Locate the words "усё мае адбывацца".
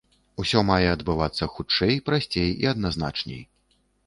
0.43-1.49